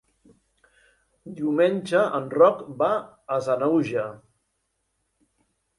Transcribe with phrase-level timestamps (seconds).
[1.41, 2.91] Diumenge en Roc va
[3.37, 4.11] a Sanaüja.